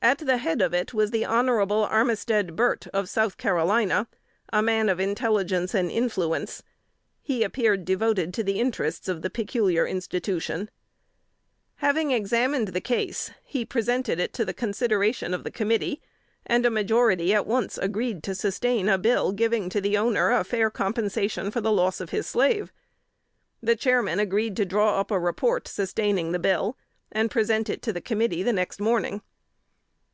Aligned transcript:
At 0.00 0.18
the 0.18 0.38
head 0.38 0.62
of 0.62 0.72
it 0.72 0.94
was 0.94 1.10
the 1.10 1.24
Hon. 1.26 1.48
Armisted 1.48 2.54
Burt, 2.56 2.86
of 2.94 3.08
South 3.10 3.36
Carolina, 3.36 4.06
a 4.50 4.62
man 4.62 4.88
of 4.88 5.00
intelligence 5.00 5.74
and 5.74 5.90
influence. 5.90 6.62
He 7.20 7.42
appeared 7.42 7.84
devoted 7.84 8.32
to 8.34 8.44
the 8.44 8.58
interests 8.60 9.06
of 9.08 9.20
the 9.22 9.28
"peculiar 9.28 9.84
institution." 9.86 10.70
[Sidenote: 11.78 12.10
1848.] 12.14 12.14
Having 12.14 12.22
examined 12.22 12.68
the 12.68 12.80
case, 12.80 13.32
he 13.44 13.64
presented 13.66 14.18
it 14.20 14.32
to 14.34 14.44
the 14.46 14.54
consideration 14.54 15.34
of 15.34 15.42
the 15.44 15.50
committee, 15.50 16.00
and 16.46 16.64
a 16.64 16.70
majority 16.70 17.34
at 17.34 17.46
once 17.46 17.76
agreed 17.76 18.22
to 18.22 18.34
sustain 18.36 18.88
a 18.88 18.98
bill 18.98 19.32
giving 19.32 19.68
to 19.68 19.80
the 19.80 19.98
owner 19.98 20.30
a 20.30 20.44
fair 20.44 20.70
compensation 20.70 21.50
for 21.50 21.60
the 21.60 21.72
loss 21.72 22.00
of 22.00 22.10
his 22.10 22.26
slave. 22.28 22.72
The 23.60 23.76
Chairman 23.76 24.20
agreed 24.20 24.56
to 24.58 24.64
draw 24.64 25.00
up 25.00 25.10
a 25.10 25.18
report 25.20 25.66
sustaining 25.66 26.30
the 26.32 26.38
bill, 26.38 26.78
and 27.12 27.30
present 27.32 27.68
it 27.68 27.82
to 27.82 27.92
the 27.92 28.00
committee 28.00 28.42
the 28.44 28.52
next 28.54 28.80
morning. 28.80 29.20